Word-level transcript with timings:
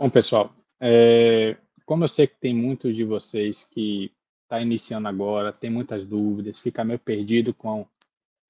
Bom, 0.00 0.08
pessoal, 0.08 0.56
é, 0.80 1.58
como 1.84 2.04
eu 2.04 2.08
sei 2.08 2.26
que 2.26 2.40
tem 2.40 2.54
muitos 2.54 2.96
de 2.96 3.04
vocês 3.04 3.64
que 3.64 4.10
está 4.44 4.58
iniciando 4.58 5.06
agora, 5.06 5.52
tem 5.52 5.68
muitas 5.68 6.06
dúvidas, 6.06 6.58
fica 6.58 6.82
meio 6.82 6.98
perdido 6.98 7.52
com 7.52 7.86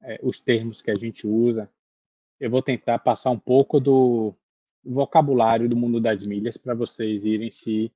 é, 0.01 0.21
os 0.23 0.41
termos 0.41 0.81
que 0.81 0.93
a 0.93 0.95
gente 0.95 1.27
usa, 1.27 1.69
eu 2.39 2.49
vou 2.49 2.63
tentar 2.63 3.01
passar 3.01 3.31
um 3.31 3.39
pouco 3.39 3.81
do 3.81 4.33
vocabulário 4.85 5.69
do 5.69 5.75
mundo 5.75 6.01
das 6.01 6.25
milhas 6.25 6.57
para 6.57 6.73
vocês 6.73 7.27
irem 7.27 7.51
se 7.51 7.93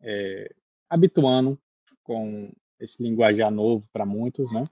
é, 0.00 0.52
habituando 0.90 1.56
com 2.02 2.50
esse 2.80 3.00
linguajar 3.00 3.52
novo 3.52 3.88
para 3.92 4.04
muitos, 4.04 4.52
né? 4.52 4.64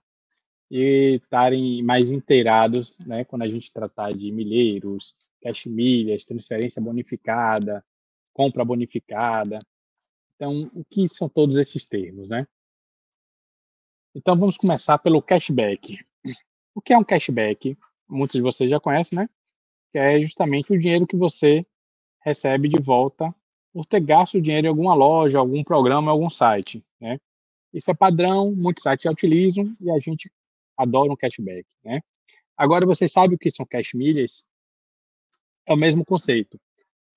E 0.69 1.21
estarem 1.23 1.81
mais 1.85 2.11
inteirados, 2.11 2.99
né? 3.07 3.25
Quando 3.25 3.43
a 3.43 3.49
gente 3.49 3.73
tratar 3.73 4.13
de 4.13 4.33
milheiros, 4.33 5.15
cash 5.41 5.67
milhas, 5.67 6.27
transferência 6.27 6.83
bonificada, 6.83 7.85
compra 8.32 8.64
bonificada. 8.64 9.61
Então, 10.34 10.70
o 10.75 10.84
que 10.84 11.07
são 11.08 11.29
todos 11.29 11.57
esses 11.57 11.86
termos, 11.86 12.29
né? 12.29 12.46
Então, 14.14 14.36
vamos 14.36 14.56
começar 14.56 14.98
pelo 14.98 15.22
cashback. 15.22 15.98
O 16.75 16.80
que 16.80 16.93
é 16.93 16.98
um 16.98 17.04
cashback? 17.04 17.76
Muitos 18.08 18.36
de 18.36 18.43
vocês 18.43 18.70
já 18.70 18.80
conhecem, 18.80 19.18
né? 19.18 19.29
Que 19.93 19.98
é 19.98 20.20
justamente 20.20 20.72
o 20.72 20.79
dinheiro 20.79 21.06
que 21.06 21.16
você 21.16 21.61
recebe 22.20 22.68
de 22.68 22.80
volta 22.80 23.34
por 23.72 23.86
ter 23.86 24.00
gasto 24.00 24.39
o 24.39 24.42
dinheiro 24.42 24.67
em 24.67 24.70
alguma 24.70 24.94
loja, 24.94 25.39
algum 25.39 25.62
programa, 25.62 26.11
algum 26.11 26.28
site, 26.28 26.84
né? 27.00 27.18
Isso 27.72 27.90
é 27.90 27.94
padrão, 27.94 28.50
muitos 28.53 28.82
sites 28.82 29.04
já 29.04 29.11
utilizam 29.11 29.76
e 29.81 29.90
a 29.90 29.98
gente 29.98 30.31
adora 30.76 31.12
um 31.12 31.17
cashback, 31.17 31.67
né? 31.84 32.00
Agora, 32.56 32.84
você 32.84 33.08
sabe 33.08 33.34
o 33.34 33.39
que 33.39 33.50
são 33.50 33.64
cash 33.64 33.94
milhas? 33.94 34.44
É 35.67 35.72
o 35.72 35.77
mesmo 35.77 36.05
conceito. 36.05 36.61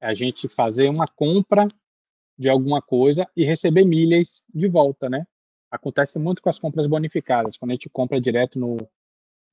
A 0.04 0.14
gente 0.14 0.48
fazer 0.48 0.90
uma 0.90 1.08
compra 1.08 1.68
de 2.38 2.50
alguma 2.50 2.82
coisa 2.82 3.28
e 3.36 3.46
receber 3.46 3.86
milhas 3.86 4.44
de 4.54 4.68
volta, 4.68 5.10
né? 5.10 5.26
Acontece 5.72 6.20
muito 6.20 6.42
com 6.42 6.50
as 6.50 6.60
compras 6.60 6.88
bonificadas. 6.88 7.58
Quando 7.58 7.72
a 7.72 7.73
gente 7.73 7.90
compra 7.90 8.20
direto 8.20 8.60
no, 8.60 8.78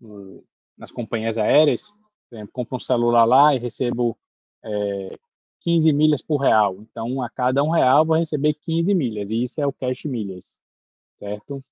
no 0.00 0.44
nas 0.76 0.90
companhias 0.90 1.36
aéreas, 1.36 1.90
por 2.28 2.36
exemplo, 2.36 2.52
compro 2.52 2.76
um 2.76 2.80
celular 2.80 3.26
lá 3.26 3.54
e 3.54 3.58
recebo 3.58 4.16
é, 4.64 5.18
15 5.60 5.92
milhas 5.92 6.22
por 6.22 6.38
real. 6.38 6.76
Então, 6.80 7.22
a 7.22 7.28
cada 7.28 7.62
um 7.62 7.70
real, 7.70 8.04
vou 8.06 8.16
receber 8.16 8.54
15 8.54 8.94
milhas. 8.94 9.30
E 9.30 9.42
isso 9.42 9.60
é 9.60 9.66
o 9.66 9.72
cash 9.72 10.06
milhas, 10.06 10.60
certo? 11.18 11.62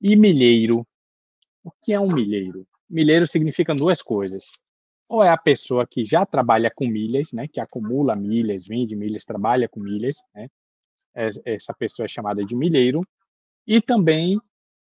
E 0.00 0.16
milheiro. 0.16 0.86
O 1.62 1.70
que 1.70 1.92
é 1.92 2.00
um 2.00 2.12
milheiro? 2.12 2.66
Milheiro 2.88 3.26
significa 3.26 3.74
duas 3.74 4.00
coisas. 4.00 4.52
Ou 5.12 5.22
é 5.22 5.28
a 5.28 5.36
pessoa 5.36 5.86
que 5.86 6.06
já 6.06 6.24
trabalha 6.24 6.70
com 6.74 6.86
milhas, 6.86 7.34
né, 7.34 7.46
que 7.46 7.60
acumula 7.60 8.16
milhas, 8.16 8.64
vende 8.64 8.96
milhas, 8.96 9.26
trabalha 9.26 9.68
com 9.68 9.78
milhas, 9.78 10.16
né? 10.34 10.48
É, 11.14 11.30
essa 11.44 11.74
pessoa 11.74 12.06
é 12.06 12.08
chamada 12.08 12.42
de 12.42 12.54
milheiro. 12.54 13.06
E 13.66 13.78
também 13.78 14.40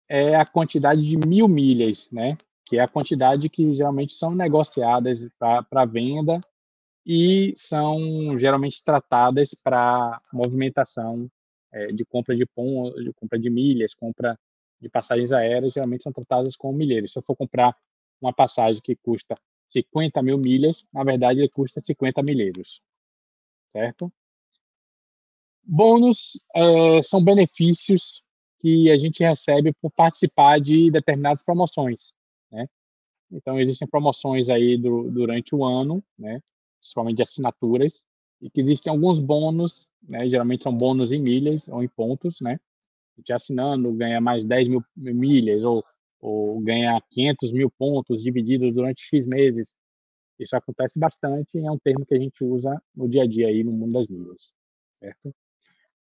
é 0.10 0.36
a 0.36 0.44
quantidade 0.44 1.04
de 1.04 1.16
mil 1.16 1.48
milhas, 1.48 2.10
né? 2.12 2.40
Que 2.66 2.80
é 2.80 2.82
a 2.82 2.88
quantidade 2.88 3.48
que 3.50 3.72
geralmente 3.76 4.14
são 4.14 4.34
negociadas 4.34 5.30
para 5.38 5.86
venda 5.86 6.42
e 7.06 7.54
são 7.56 8.00
geralmente 8.40 8.84
tratadas 8.84 9.54
para 9.54 10.20
movimentação 10.34 11.30
é, 11.72 11.92
de 11.92 12.04
compra 12.04 12.36
de 12.36 12.48
pontos, 12.48 13.04
de 13.04 13.14
compra 13.14 13.38
de 13.38 13.52
milhas, 13.52 13.94
compra 13.94 14.36
de 14.82 14.90
passagens 14.90 15.32
aéreas, 15.32 15.76
geralmente 15.76 16.02
são 16.02 16.12
tratadas 16.12 16.56
como 16.56 16.76
milheiros. 16.76 17.14
Se 17.14 17.20
eu 17.20 17.24
for 17.24 17.36
comprar 17.36 17.78
uma 18.20 18.34
passagem 18.34 18.82
que 18.84 18.96
custa 18.96 19.38
50 19.68 20.22
mil 20.22 20.38
milhas, 20.38 20.86
na 20.94 21.04
verdade 21.04 21.40
ele 21.40 21.50
custa 21.50 21.82
50 21.82 22.22
milheiros, 22.24 22.82
certo? 23.72 24.12
Bônus 25.64 26.40
é, 26.56 27.02
são 27.02 27.24
benefícios 27.24 28.24
que 28.60 28.90
a 28.92 28.98
gente 28.98 29.24
recebe 29.24 29.74
por 29.82 29.92
participar 29.92 30.60
de 30.60 30.92
determinadas 30.92 31.44
promoções, 31.44 32.14
né? 32.52 32.68
Então 33.32 33.60
existem 33.60 33.88
promoções 33.88 34.50
aí 34.50 34.78
do, 34.78 35.10
durante 35.10 35.56
o 35.56 35.66
ano, 35.66 36.04
né? 36.18 36.42
Principalmente 36.80 37.18
de 37.18 37.24
assinaturas 37.24 38.06
e 38.42 38.50
que 38.50 38.62
existem 38.62 38.92
alguns 38.92 39.20
bônus, 39.20 39.88
né? 40.04 40.30
Geralmente 40.30 40.64
são 40.64 40.76
bônus 40.76 41.12
em 41.12 41.20
milhas 41.20 41.68
ou 41.68 41.84
em 41.84 41.88
pontos, 41.88 42.38
né? 42.42 42.60
A 43.18 43.22
gente 43.22 43.34
assinando 43.34 43.92
ganha 43.94 44.22
mais 44.22 44.46
10 44.46 44.68
mil 44.68 44.84
milhas 44.96 45.64
ou 45.64 45.84
ou 46.26 46.60
ganhar 46.60 47.00
500 47.12 47.52
mil 47.52 47.70
pontos 47.70 48.24
divididos 48.24 48.74
durante 48.74 49.04
X 49.06 49.28
meses. 49.28 49.72
Isso 50.40 50.56
acontece 50.56 51.00
bastante 51.00 51.60
e 51.60 51.66
é 51.66 51.72
um 51.72 51.78
termo 51.78 52.04
que 52.04 52.16
a 52.16 52.20
gente 52.20 52.44
usa 52.44 52.82
no 52.96 53.08
dia 53.08 53.24
a 53.24 53.28
dia 53.28 53.48
aí 53.48 53.64
no 53.64 53.72
mundo 53.72 53.94
das 53.94 54.08
milhas, 54.08 54.52
certo? 54.94 55.34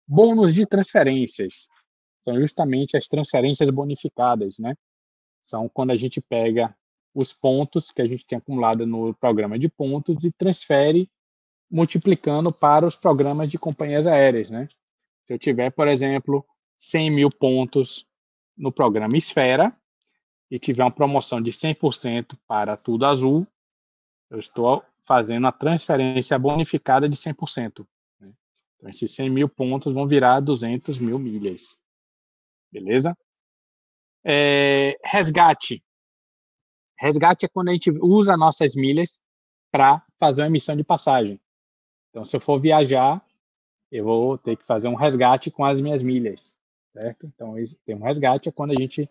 Bônus 0.07 0.55
de 0.55 0.65
transferências 0.65 1.67
são 2.21 2.39
justamente 2.39 2.95
as 2.95 3.07
transferências 3.07 3.69
bonificadas, 3.69 4.57
né? 4.59 4.75
São 5.41 5.67
quando 5.67 5.91
a 5.91 5.97
gente 5.97 6.21
pega 6.21 6.73
os 7.13 7.33
pontos 7.33 7.91
que 7.91 8.01
a 8.01 8.07
gente 8.07 8.25
tem 8.25 8.37
acumulado 8.37 8.87
no 8.87 9.13
programa 9.13 9.59
de 9.59 9.67
pontos 9.67 10.23
e 10.23 10.31
transfere 10.31 11.11
multiplicando 11.69 12.49
para 12.51 12.87
os 12.87 12.95
programas 12.95 13.49
de 13.49 13.59
companhias 13.59 14.07
aéreas, 14.07 14.49
né? 14.49 14.69
Se 15.25 15.33
eu 15.33 15.37
tiver, 15.37 15.69
por 15.71 15.89
exemplo, 15.89 16.45
100 16.77 17.11
mil 17.11 17.29
pontos 17.29 18.07
no 18.57 18.71
programa 18.71 19.17
Esfera, 19.17 19.75
e 20.49 20.59
tiver 20.59 20.83
uma 20.83 20.91
promoção 20.91 21.41
de 21.41 21.51
100% 21.51 22.37
para 22.47 22.77
tudo 22.77 23.05
azul, 23.05 23.45
eu 24.29 24.39
estou 24.39 24.83
fazendo 25.05 25.47
a 25.47 25.51
transferência 25.51 26.37
bonificada 26.37 27.07
de 27.07 27.15
100%. 27.15 27.85
Né? 28.19 28.31
Então, 28.75 28.89
esses 28.89 29.11
100 29.11 29.29
mil 29.29 29.49
pontos 29.49 29.93
vão 29.93 30.07
virar 30.07 30.39
200 30.39 30.97
mil 30.99 31.17
milhas. 31.19 31.77
Beleza? 32.71 33.17
É, 34.23 34.97
resgate. 35.03 35.83
Resgate 36.99 37.45
é 37.45 37.49
quando 37.49 37.69
a 37.69 37.73
gente 37.73 37.91
usa 38.01 38.35
nossas 38.35 38.75
milhas 38.75 39.19
para 39.71 40.03
fazer 40.19 40.41
uma 40.41 40.47
emissão 40.47 40.75
de 40.75 40.83
passagem. 40.83 41.39
Então, 42.09 42.25
se 42.25 42.35
eu 42.35 42.41
for 42.41 42.59
viajar, 42.59 43.23
eu 43.91 44.03
vou 44.03 44.37
ter 44.37 44.57
que 44.57 44.63
fazer 44.63 44.87
um 44.87 44.95
resgate 44.95 45.51
com 45.51 45.63
as 45.63 45.79
minhas 45.79 46.01
milhas, 46.01 46.57
certo? 46.89 47.27
Então, 47.27 47.55
tem 47.85 47.95
um 47.95 48.03
resgate 48.03 48.49
é 48.49 48.51
quando 48.51 48.71
a 48.71 48.81
gente 48.81 49.09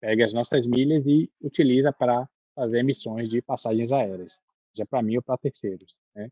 pega 0.00 0.24
as 0.24 0.32
nossas 0.32 0.66
milhas 0.66 1.06
e 1.06 1.30
utiliza 1.40 1.92
para 1.92 2.28
fazer 2.54 2.80
emissões 2.80 3.28
de 3.28 3.40
passagens 3.42 3.92
aéreas, 3.92 4.40
seja 4.70 4.86
para 4.86 5.02
mim 5.02 5.16
ou 5.16 5.22
para 5.22 5.38
terceiros. 5.38 5.96
Né? 6.14 6.30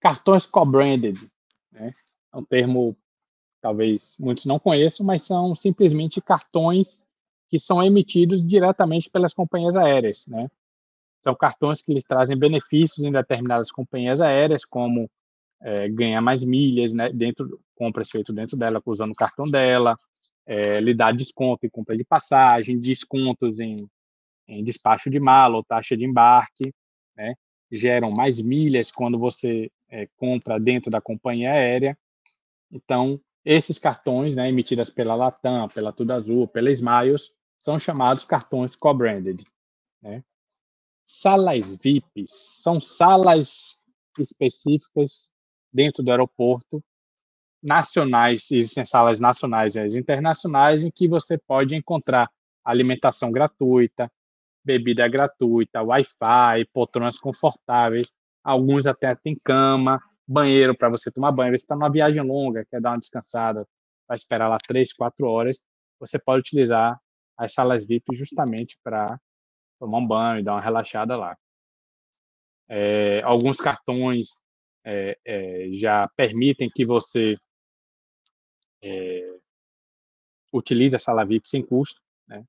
Cartões 0.00 0.46
co-branded, 0.46 1.18
né? 1.72 1.94
é 2.32 2.36
um 2.36 2.44
termo 2.44 2.96
talvez 3.60 4.16
muitos 4.18 4.46
não 4.46 4.58
conheçam, 4.58 5.04
mas 5.04 5.22
são 5.22 5.54
simplesmente 5.54 6.20
cartões 6.20 7.02
que 7.48 7.58
são 7.58 7.82
emitidos 7.82 8.46
diretamente 8.46 9.10
pelas 9.10 9.34
companhias 9.34 9.76
aéreas, 9.76 10.26
né? 10.26 10.48
São 11.22 11.34
cartões 11.34 11.82
que 11.82 11.92
lhes 11.92 12.04
trazem 12.04 12.38
benefícios 12.38 13.04
em 13.04 13.12
determinadas 13.12 13.70
companhias 13.70 14.20
aéreas, 14.20 14.64
como 14.64 15.10
é, 15.60 15.88
ganhar 15.88 16.22
mais 16.22 16.42
milhas, 16.42 16.94
né, 16.94 17.10
dentro 17.12 17.60
compras 17.74 18.08
feitas 18.08 18.34
dentro 18.34 18.56
dela, 18.56 18.80
usando 18.86 19.12
o 19.12 19.16
cartão 19.16 19.50
dela, 19.50 19.98
é, 20.46 20.80
lhe 20.80 20.94
dá 20.94 21.12
desconto 21.12 21.66
em 21.66 21.70
compra 21.70 21.96
de 21.96 22.04
passagem, 22.04 22.80
descontos 22.80 23.60
em, 23.60 23.88
em 24.48 24.64
despacho 24.64 25.10
de 25.10 25.20
mala 25.20 25.56
ou 25.56 25.64
taxa 25.64 25.96
de 25.96 26.04
embarque, 26.04 26.72
né? 27.16 27.34
geram 27.70 28.10
mais 28.10 28.40
milhas 28.40 28.90
quando 28.90 29.18
você 29.18 29.70
é, 29.88 30.08
compra 30.16 30.58
dentro 30.58 30.90
da 30.90 31.00
companhia 31.00 31.52
aérea. 31.52 31.96
Então, 32.70 33.20
esses 33.44 33.78
cartões, 33.78 34.34
né, 34.34 34.48
emitidos 34.48 34.90
pela 34.90 35.14
Latam, 35.14 35.68
pela 35.68 35.92
Tudo 35.92 36.12
Azul, 36.12 36.48
pela 36.48 36.70
Smiles, 36.70 37.32
são 37.62 37.78
chamados 37.78 38.24
cartões 38.24 38.74
co-branded. 38.74 39.44
Né? 40.02 40.24
Salas 41.06 41.76
VIPs 41.76 42.30
são 42.62 42.80
salas 42.80 43.78
específicas 44.18 45.32
dentro 45.72 46.02
do 46.02 46.10
aeroporto 46.10 46.82
nacionais, 47.62 48.50
existem 48.50 48.84
salas 48.84 49.20
nacionais 49.20 49.74
e 49.76 49.98
internacionais 49.98 50.84
em 50.84 50.90
que 50.90 51.06
você 51.08 51.38
pode 51.38 51.74
encontrar 51.74 52.30
alimentação 52.64 53.30
gratuita, 53.30 54.10
bebida 54.64 55.06
gratuita, 55.08 55.82
Wi-Fi, 55.82 56.66
poltronas 56.72 57.18
confortáveis, 57.18 58.12
alguns 58.42 58.86
até 58.86 59.14
têm 59.14 59.36
cama, 59.44 60.00
banheiro 60.26 60.76
para 60.76 60.88
você 60.88 61.10
tomar 61.10 61.32
banho. 61.32 61.50
Você 61.50 61.64
está 61.64 61.74
numa 61.74 61.90
viagem 61.90 62.22
longa, 62.22 62.64
quer 62.70 62.80
dar 62.80 62.90
uma 62.90 62.98
descansada, 62.98 63.66
vai 64.06 64.16
esperar 64.16 64.48
lá 64.48 64.58
três, 64.58 64.92
quatro 64.92 65.26
horas, 65.26 65.62
você 65.98 66.18
pode 66.18 66.40
utilizar 66.40 66.98
as 67.36 67.52
salas 67.52 67.86
VIP 67.86 68.16
justamente 68.16 68.78
para 68.82 69.18
tomar 69.78 69.98
um 69.98 70.06
banho 70.06 70.40
e 70.40 70.42
dar 70.42 70.52
uma 70.52 70.60
relaxada 70.60 71.16
lá. 71.16 71.36
É, 72.68 73.20
alguns 73.22 73.56
cartões 73.56 74.40
é, 74.84 75.18
é, 75.24 75.68
já 75.72 76.08
permitem 76.16 76.70
que 76.72 76.84
você 76.84 77.34
é, 78.82 79.36
a 80.94 80.98
sala 80.98 81.24
VIP 81.24 81.48
sem 81.48 81.64
custo. 81.64 82.00
Né? 82.26 82.44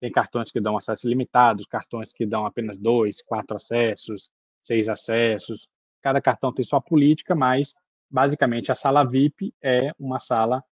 Tem 0.00 0.10
cartões 0.10 0.50
que 0.50 0.60
dão 0.60 0.76
acesso 0.76 1.08
limitado, 1.08 1.66
cartões 1.68 2.12
que 2.12 2.26
dão 2.26 2.46
apenas 2.46 2.78
dois, 2.78 3.22
quatro 3.22 3.56
acessos, 3.56 4.30
seis 4.60 4.88
acessos, 4.88 5.68
cada 6.02 6.20
cartão 6.20 6.52
tem 6.52 6.64
sua 6.64 6.80
política, 6.80 7.34
mas 7.34 7.74
basicamente 8.10 8.70
a 8.70 8.74
sala 8.74 9.04
VIP 9.04 9.54
é 9.62 9.92
uma 9.98 10.20
sala 10.20 10.62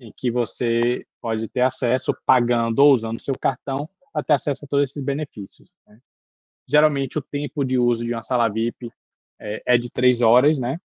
em 0.00 0.12
que 0.16 0.30
você 0.30 1.06
pode 1.20 1.46
ter 1.48 1.60
acesso 1.60 2.12
pagando 2.26 2.80
ou 2.80 2.94
usando 2.94 3.20
seu 3.20 3.34
cartão 3.38 3.88
ter 4.26 4.32
acesso 4.32 4.64
a 4.64 4.68
todos 4.68 4.90
esses 4.90 5.04
benefícios. 5.04 5.70
Né? 5.86 6.00
Geralmente 6.66 7.18
o 7.18 7.22
tempo 7.22 7.64
de 7.64 7.78
uso 7.78 8.04
de 8.04 8.12
uma 8.12 8.22
sala 8.22 8.48
VIP 8.48 8.90
é, 9.38 9.62
é 9.66 9.78
de 9.78 9.90
três 9.90 10.22
horas, 10.22 10.58
né? 10.58 10.80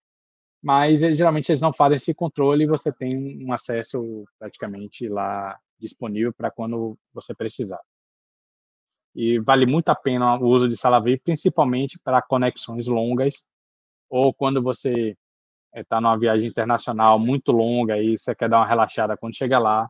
Mas 0.68 1.00
geralmente 1.00 1.50
eles 1.50 1.62
não 1.62 1.72
fazem 1.72 1.96
esse 1.96 2.14
controle 2.14 2.66
e 2.66 2.68
você 2.68 2.92
tem 2.92 3.42
um 3.42 3.54
acesso 3.54 4.26
praticamente 4.38 5.08
lá 5.08 5.58
disponível 5.80 6.34
para 6.34 6.52
quando 6.52 7.00
você 7.14 7.34
precisar. 7.34 7.80
E 9.16 9.40
vale 9.40 9.66
muito 9.66 9.88
a 9.88 9.96
pena 9.96 10.36
o 10.36 10.46
uso 10.46 10.68
de 10.68 10.76
sala 10.76 11.00
VIP, 11.00 11.24
principalmente 11.24 11.98
para 12.04 12.22
conexões 12.22 12.86
longas 12.86 13.46
ou 14.10 14.34
quando 14.34 14.62
você 14.62 15.16
está 15.74 16.00
eh, 16.00 16.02
numa 16.02 16.20
viagem 16.20 16.50
internacional 16.50 17.18
muito 17.18 17.54
longa 17.54 17.98
e 17.98 18.18
você 18.18 18.36
quer 18.36 18.50
dar 18.50 18.58
uma 18.58 18.68
relaxada 18.68 19.16
quando 19.16 19.38
chega 19.38 19.58
lá, 19.58 19.90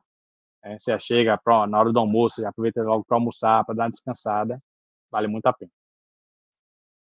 é, 0.63 0.77
você 0.77 0.99
chega 0.99 1.39
pra, 1.39 1.65
na 1.65 1.79
hora 1.79 1.91
do 1.91 1.99
almoço, 1.99 2.39
já 2.39 2.49
aproveita 2.49 2.83
logo 2.83 3.03
para 3.03 3.17
almoçar, 3.17 3.65
para 3.65 3.73
dar 3.73 3.83
uma 3.85 3.89
descansada, 3.89 4.61
vale 5.09 5.27
muito 5.27 5.47
a 5.47 5.53
pena. 5.53 5.71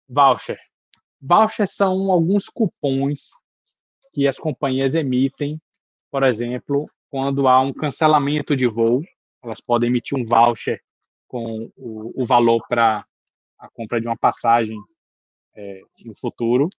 Voucher. 0.08 0.58
Voucher 1.20 1.68
são 1.68 2.10
alguns 2.10 2.46
cupons 2.46 3.44
que 4.16 4.26
as 4.26 4.38
companhias 4.38 4.94
emitem, 4.94 5.60
por 6.10 6.22
exemplo, 6.22 6.86
quando 7.10 7.46
há 7.46 7.60
um 7.60 7.70
cancelamento 7.70 8.56
de 8.56 8.66
voo, 8.66 9.02
elas 9.44 9.60
podem 9.60 9.90
emitir 9.90 10.16
um 10.16 10.24
voucher 10.24 10.80
com 11.28 11.70
o, 11.76 12.22
o 12.22 12.26
valor 12.26 12.66
para 12.66 13.04
a 13.58 13.68
compra 13.68 14.00
de 14.00 14.06
uma 14.06 14.16
passagem 14.16 14.78
é, 15.54 15.82
no 16.02 16.16
futuro. 16.16 16.70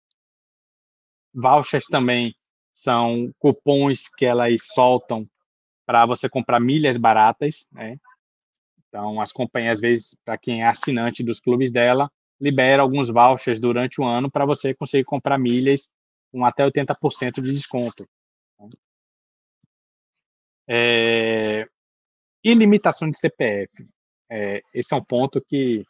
Vouchers 1.34 1.84
também 1.84 2.34
são 2.72 3.30
cupons 3.38 4.08
que 4.08 4.24
elas 4.24 4.68
soltam 4.72 5.28
para 5.84 6.06
você 6.06 6.30
comprar 6.30 6.58
milhas 6.58 6.96
baratas, 6.96 7.68
né? 7.70 7.98
Então, 8.88 9.20
as 9.20 9.30
companhias, 9.30 9.74
às 9.74 9.80
vezes, 9.82 10.18
para 10.24 10.38
quem 10.38 10.62
é 10.62 10.66
assinante 10.66 11.22
dos 11.22 11.38
clubes 11.38 11.70
dela, 11.70 12.10
libera 12.40 12.80
alguns 12.80 13.10
vouchers 13.10 13.60
durante 13.60 14.00
o 14.00 14.04
ano 14.06 14.30
para 14.30 14.46
você 14.46 14.72
conseguir 14.72 15.04
comprar 15.04 15.36
milhas 15.36 15.90
com 16.36 16.44
até 16.44 16.62
80% 16.66 17.40
de 17.40 17.50
desconto. 17.50 18.06
É... 20.68 21.66
E 22.44 22.52
limitação 22.52 23.10
de 23.10 23.18
CPF. 23.18 23.88
É, 24.30 24.62
esse 24.74 24.92
é 24.92 24.96
um 24.98 25.02
ponto 25.02 25.40
que, 25.40 25.82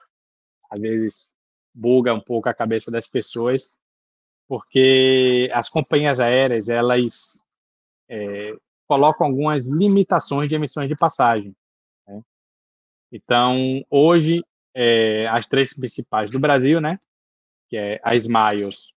às 0.71 0.81
vezes, 0.81 1.35
buga 1.75 2.15
um 2.15 2.21
pouco 2.21 2.49
a 2.49 2.55
cabeça 2.55 2.93
das 2.93 3.09
pessoas, 3.09 3.69
porque 4.47 5.51
as 5.53 5.69
companhias 5.69 6.21
aéreas, 6.21 6.69
elas 6.69 7.41
é, 8.09 8.53
colocam 8.87 9.27
algumas 9.27 9.67
limitações 9.67 10.49
de 10.49 10.55
emissões 10.55 10.89
de 10.89 10.97
passagem. 10.97 11.57
Né? 12.07 12.23
Então, 13.11 13.85
hoje, 13.91 14.45
é, 14.73 15.27
as 15.27 15.49
três 15.49 15.75
principais 15.75 16.31
do 16.31 16.39
Brasil, 16.39 16.81
né, 16.81 17.01
que 17.69 17.77
é 17.77 18.01
a 18.05 18.15
Smiles, 18.15 18.95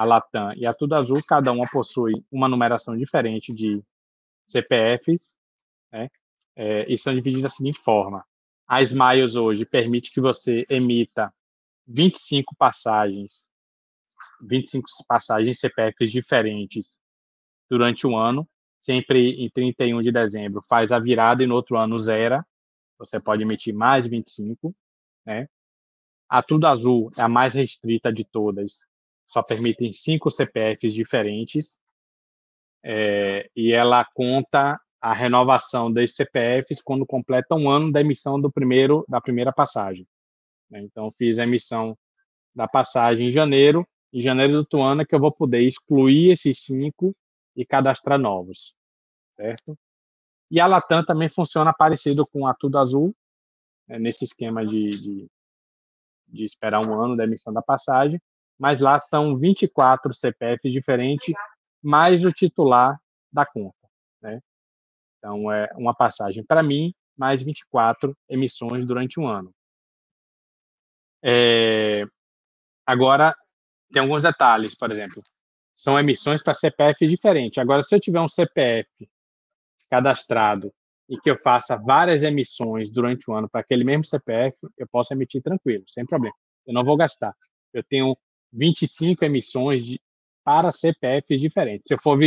a 0.00 0.04
Latam 0.04 0.54
e 0.56 0.66
a 0.66 0.72
Tudo 0.72 0.94
Azul, 0.94 1.22
cada 1.22 1.52
uma 1.52 1.68
possui 1.68 2.24
uma 2.32 2.48
numeração 2.48 2.96
diferente 2.96 3.52
de 3.52 3.84
CPFs, 4.46 5.36
né, 5.92 6.08
é, 6.56 6.90
e 6.90 6.96
são 6.96 7.14
divididas 7.14 7.42
da 7.42 7.50
seguinte 7.50 7.78
forma. 7.78 8.24
A 8.66 8.80
Smiles 8.80 9.34
hoje 9.34 9.66
permite 9.66 10.10
que 10.10 10.18
você 10.18 10.64
emita 10.70 11.30
25 11.86 12.56
passagens, 12.56 13.50
25 14.40 14.88
passagens 15.06 15.60
CPFs 15.60 16.10
diferentes 16.10 16.98
durante 17.68 18.06
o 18.06 18.16
ano, 18.16 18.48
sempre 18.78 19.32
em 19.44 19.50
31 19.50 20.00
de 20.00 20.10
dezembro 20.10 20.62
faz 20.66 20.92
a 20.92 20.98
virada 20.98 21.42
e 21.42 21.46
no 21.46 21.54
outro 21.54 21.76
ano 21.76 21.98
zera. 21.98 22.42
Você 22.98 23.20
pode 23.20 23.42
emitir 23.42 23.74
mais 23.74 24.06
25, 24.06 24.74
né? 25.26 25.46
A 26.26 26.42
Tudo 26.42 26.66
Azul 26.66 27.12
é 27.18 27.22
a 27.22 27.28
mais 27.28 27.52
restrita 27.52 28.10
de 28.10 28.24
todas, 28.24 28.88
só 29.30 29.42
permitem 29.42 29.92
cinco 29.92 30.28
CPFs 30.28 30.92
diferentes 30.92 31.78
é, 32.84 33.48
e 33.54 33.72
ela 33.72 34.04
conta 34.14 34.78
a 35.00 35.14
renovação 35.14 35.90
das 35.90 36.14
CPFs 36.14 36.82
quando 36.82 37.06
completa 37.06 37.54
um 37.54 37.70
ano 37.70 37.92
da 37.92 38.00
emissão 38.00 38.40
do 38.40 38.50
primeiro 38.50 39.04
da 39.08 39.20
primeira 39.20 39.52
passagem. 39.52 40.06
Né? 40.68 40.80
Então 40.80 41.12
fiz 41.16 41.38
a 41.38 41.44
emissão 41.44 41.96
da 42.54 42.66
passagem 42.66 43.28
em 43.28 43.32
janeiro, 43.32 43.86
em 44.12 44.20
janeiro 44.20 44.52
do 44.52 44.58
outro 44.58 44.82
ano 44.82 45.02
é 45.02 45.06
que 45.06 45.14
eu 45.14 45.20
vou 45.20 45.30
poder 45.30 45.62
excluir 45.62 46.32
esses 46.32 46.64
cinco 46.64 47.14
e 47.56 47.64
cadastrar 47.64 48.18
novos, 48.18 48.74
certo? 49.36 49.78
E 50.50 50.58
a 50.58 50.66
Latam 50.66 51.04
também 51.04 51.28
funciona 51.28 51.72
parecido 51.72 52.26
com 52.26 52.48
a 52.48 52.54
Tudo 52.54 52.78
Azul, 52.78 53.14
né, 53.86 54.00
nesse 54.00 54.24
esquema 54.24 54.66
de, 54.66 54.90
de, 54.90 55.30
de, 56.26 56.44
esperar 56.44 56.84
um 56.84 57.00
ano 57.00 57.16
da 57.16 57.22
emissão 57.22 57.52
da 57.52 57.62
passagem, 57.62 58.20
mas 58.60 58.78
lá 58.78 59.00
são 59.00 59.38
24 59.38 60.12
CPFs 60.12 60.70
diferentes, 60.70 61.34
mais 61.82 62.26
o 62.26 62.30
titular 62.30 63.00
da 63.32 63.46
conta, 63.46 63.88
né? 64.20 64.38
Então, 65.16 65.50
é 65.50 65.70
uma 65.76 65.94
passagem 65.94 66.44
para 66.44 66.62
mim, 66.62 66.94
mais 67.16 67.42
24 67.42 68.14
emissões 68.28 68.84
durante 68.84 69.18
um 69.18 69.26
ano. 69.26 69.50
É, 71.24 72.04
agora, 72.86 73.34
tem 73.90 74.02
alguns 74.02 74.22
detalhes, 74.22 74.74
por 74.74 74.92
exemplo, 74.92 75.22
são 75.74 75.98
emissões 75.98 76.42
para 76.42 76.52
CPF 76.52 77.06
diferentes. 77.06 77.56
Agora, 77.56 77.82
se 77.82 77.94
eu 77.94 78.00
tiver 78.00 78.20
um 78.20 78.28
CPF 78.28 79.08
cadastrado 79.90 80.70
e 81.08 81.18
que 81.18 81.30
eu 81.30 81.38
faça 81.38 81.78
várias 81.78 82.22
emissões 82.22 82.90
durante 82.90 83.30
o 83.30 83.34
ano 83.34 83.48
para 83.48 83.62
aquele 83.62 83.84
mesmo 83.84 84.04
CPF, 84.04 84.54
eu 84.76 84.86
posso 84.86 85.14
emitir 85.14 85.42
tranquilo, 85.42 85.84
sem 85.88 86.04
problema. 86.04 86.36
Eu 86.66 86.74
não 86.74 86.84
vou 86.84 86.96
gastar. 86.96 87.34
Eu 87.72 87.82
tenho 87.82 88.16
25 88.52 89.24
emissões 89.24 89.84
de, 89.84 90.00
para 90.44 90.72
CPFs 90.72 91.40
diferentes. 91.40 91.86
Se 91.86 91.94
eu 91.94 91.98
for 92.02 92.18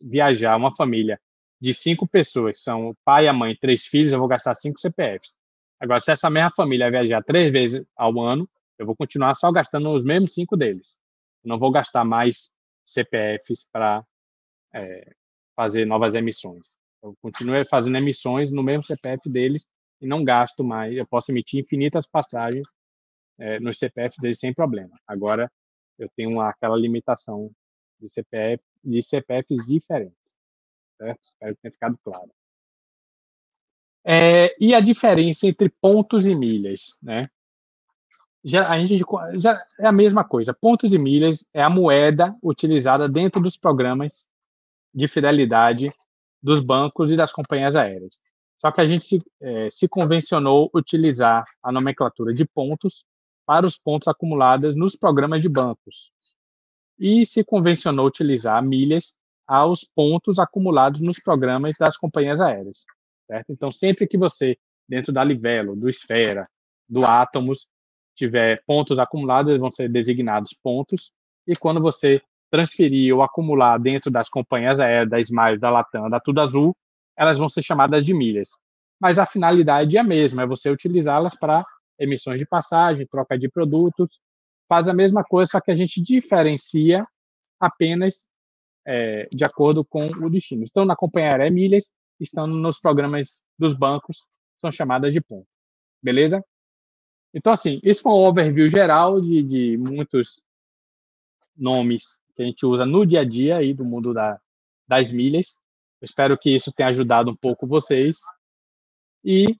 viajar 0.00 0.56
uma 0.56 0.74
família 0.74 1.20
de 1.60 1.74
cinco 1.74 2.06
pessoas, 2.06 2.62
são 2.62 2.90
o 2.90 2.94
pai, 3.04 3.26
a 3.26 3.32
mãe, 3.32 3.56
três 3.56 3.84
filhos, 3.84 4.12
eu 4.12 4.18
vou 4.18 4.28
gastar 4.28 4.54
cinco 4.54 4.78
CPFs. 4.78 5.34
Agora, 5.80 6.00
se 6.00 6.10
essa 6.10 6.30
mesma 6.30 6.50
família 6.52 6.90
viajar 6.90 7.22
três 7.22 7.52
vezes 7.52 7.84
ao 7.96 8.18
ano, 8.20 8.48
eu 8.78 8.86
vou 8.86 8.96
continuar 8.96 9.34
só 9.34 9.50
gastando 9.50 9.90
os 9.90 10.04
mesmos 10.04 10.34
cinco 10.34 10.56
deles. 10.56 10.98
Não 11.44 11.58
vou 11.58 11.70
gastar 11.70 12.04
mais 12.04 12.50
CPFs 12.84 13.66
para 13.72 14.04
é, 14.74 15.12
fazer 15.54 15.84
novas 15.84 16.14
emissões. 16.14 16.76
Eu 17.02 17.14
continuo 17.20 17.64
fazendo 17.66 17.96
emissões 17.96 18.50
no 18.50 18.62
mesmo 18.62 18.84
CPF 18.84 19.28
deles 19.28 19.66
e 20.00 20.06
não 20.06 20.24
gasto 20.24 20.64
mais. 20.64 20.96
Eu 20.96 21.06
posso 21.06 21.30
emitir 21.30 21.60
infinitas 21.60 22.06
passagens 22.06 22.66
é, 23.38 23.60
nos 23.60 23.78
CPF 23.78 24.20
deles 24.20 24.38
sem 24.38 24.52
problema. 24.52 24.94
Agora, 25.06 25.50
eu 25.98 26.08
tenho 26.16 26.40
aquela 26.40 26.76
limitação 26.76 27.50
de, 28.00 28.08
CPF, 28.08 28.62
de 28.84 29.02
CPFs 29.02 29.66
diferentes. 29.66 30.38
Certo? 30.96 31.20
Espero 31.22 31.54
que 31.54 31.62
tenha 31.62 31.72
ficado 31.72 31.98
claro. 32.04 32.30
É, 34.04 34.54
e 34.58 34.74
a 34.74 34.80
diferença 34.80 35.46
entre 35.46 35.68
pontos 35.68 36.26
e 36.26 36.34
milhas, 36.34 36.98
né? 37.02 37.28
já, 38.44 38.68
a 38.70 38.78
gente 38.78 39.04
já 39.34 39.62
é 39.78 39.86
a 39.86 39.92
mesma 39.92 40.24
coisa. 40.24 40.54
Pontos 40.54 40.92
e 40.94 40.98
milhas 40.98 41.44
é 41.52 41.62
a 41.62 41.70
moeda 41.70 42.34
utilizada 42.42 43.08
dentro 43.08 43.40
dos 43.40 43.56
programas 43.56 44.28
de 44.94 45.08
fidelidade 45.08 45.92
dos 46.42 46.60
bancos 46.60 47.10
e 47.10 47.16
das 47.16 47.32
companhias 47.32 47.76
aéreas. 47.76 48.20
Só 48.56 48.72
que 48.72 48.80
a 48.80 48.86
gente 48.86 49.04
se, 49.04 49.22
é, 49.40 49.68
se 49.70 49.88
convencionou 49.88 50.70
utilizar 50.74 51.44
a 51.62 51.70
nomenclatura 51.70 52.32
de 52.32 52.44
pontos 52.44 53.04
para 53.48 53.66
os 53.66 53.78
pontos 53.78 54.06
acumulados 54.08 54.76
nos 54.76 54.94
programas 54.94 55.40
de 55.40 55.48
bancos. 55.48 56.12
E 56.98 57.24
se 57.24 57.42
convencionou 57.42 58.06
utilizar 58.06 58.62
milhas 58.62 59.16
aos 59.46 59.88
pontos 59.96 60.38
acumulados 60.38 61.00
nos 61.00 61.18
programas 61.18 61.74
das 61.78 61.96
companhias 61.96 62.42
aéreas. 62.42 62.84
Certo? 63.26 63.50
Então, 63.50 63.72
sempre 63.72 64.06
que 64.06 64.18
você, 64.18 64.58
dentro 64.86 65.14
da 65.14 65.24
Livelo, 65.24 65.74
do 65.74 65.88
Esfera, 65.88 66.46
do 66.86 67.06
Atomos, 67.06 67.66
tiver 68.14 68.62
pontos 68.66 68.98
acumulados, 68.98 69.48
eles 69.48 69.62
vão 69.62 69.72
ser 69.72 69.88
designados 69.88 70.50
pontos. 70.62 71.10
E 71.46 71.56
quando 71.56 71.80
você 71.80 72.20
transferir 72.50 73.14
ou 73.16 73.22
acumular 73.22 73.78
dentro 73.78 74.10
das 74.10 74.28
companhias 74.28 74.78
aéreas, 74.78 75.08
da 75.08 75.20
Smile, 75.20 75.58
da 75.58 75.70
Latam, 75.70 76.10
da 76.10 76.20
Tudo 76.20 76.42
Azul, 76.42 76.76
elas 77.16 77.38
vão 77.38 77.48
ser 77.48 77.62
chamadas 77.62 78.04
de 78.04 78.12
milhas. 78.12 78.50
Mas 79.00 79.18
a 79.18 79.24
finalidade 79.24 79.96
é 79.96 80.00
a 80.00 80.04
mesma, 80.04 80.42
é 80.42 80.46
você 80.46 80.68
utilizá-las 80.68 81.34
para 81.34 81.64
emissões 81.98 82.38
de 82.38 82.46
passagem, 82.46 83.06
troca 83.06 83.38
de 83.38 83.48
produtos, 83.48 84.20
faz 84.68 84.88
a 84.88 84.94
mesma 84.94 85.24
coisa, 85.24 85.50
só 85.50 85.60
que 85.60 85.70
a 85.70 85.74
gente 85.74 86.00
diferencia 86.00 87.06
apenas 87.58 88.28
é, 88.86 89.28
de 89.32 89.44
acordo 89.44 89.84
com 89.84 90.06
o 90.06 90.30
destino. 90.30 90.64
Estão 90.64 90.84
na 90.84 90.96
companhia 90.96 91.30
aérea 91.30 91.50
milhas, 91.50 91.90
estão 92.20 92.46
nos 92.46 92.80
programas 92.80 93.42
dos 93.58 93.74
bancos, 93.74 94.24
são 94.60 94.70
chamadas 94.70 95.12
de 95.12 95.20
ponto. 95.20 95.46
Beleza? 96.02 96.44
Então, 97.34 97.52
assim, 97.52 97.80
isso 97.82 98.02
foi 98.02 98.12
um 98.12 98.26
overview 98.26 98.68
geral 98.70 99.20
de, 99.20 99.42
de 99.42 99.76
muitos 99.76 100.42
nomes 101.56 102.18
que 102.34 102.42
a 102.42 102.46
gente 102.46 102.64
usa 102.64 102.86
no 102.86 103.04
dia 103.04 103.20
a 103.20 103.24
dia 103.24 103.56
aí 103.56 103.74
do 103.74 103.84
mundo 103.84 104.14
da, 104.14 104.40
das 104.86 105.10
milhas. 105.10 105.58
Eu 106.00 106.06
espero 106.06 106.38
que 106.38 106.54
isso 106.54 106.72
tenha 106.72 106.88
ajudado 106.88 107.30
um 107.30 107.36
pouco 107.36 107.66
vocês 107.66 108.18
e 109.24 109.56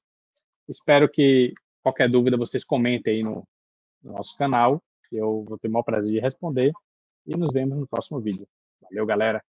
espero 0.69 1.09
que 1.09 1.53
qualquer 1.89 2.11
dúvida 2.11 2.37
vocês 2.37 2.65
comentem 2.65 3.15
aí 3.15 3.23
no, 3.23 3.47
no 4.03 4.13
nosso 4.13 4.37
canal. 4.37 4.83
Eu 5.11 5.45
vou 5.49 5.59
ter 5.59 5.69
o 5.69 5.71
maior 5.71 5.83
prazer 5.83 6.13
de 6.13 6.21
responder 6.21 6.73
e 7.27 7.37
nos 7.37 7.53
vemos 7.53 7.79
no 7.79 7.89
próximo 7.89 8.21
vídeo. 8.21 8.47
Valeu, 8.83 9.07
galera! 9.07 9.43